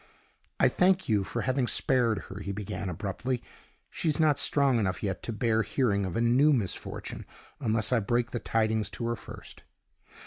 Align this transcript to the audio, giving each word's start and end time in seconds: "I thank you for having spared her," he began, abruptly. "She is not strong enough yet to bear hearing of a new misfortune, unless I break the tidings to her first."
"I 0.59 0.67
thank 0.67 1.07
you 1.07 1.23
for 1.23 1.41
having 1.43 1.67
spared 1.67 2.23
her," 2.27 2.39
he 2.39 2.51
began, 2.51 2.89
abruptly. 2.89 3.43
"She 3.91 4.09
is 4.09 4.19
not 4.19 4.39
strong 4.39 4.79
enough 4.79 5.03
yet 5.03 5.21
to 5.21 5.31
bear 5.31 5.61
hearing 5.61 6.07
of 6.07 6.15
a 6.15 6.21
new 6.21 6.51
misfortune, 6.53 7.23
unless 7.59 7.91
I 7.93 7.99
break 7.99 8.31
the 8.31 8.39
tidings 8.39 8.89
to 8.97 9.05
her 9.05 9.15
first." 9.15 9.61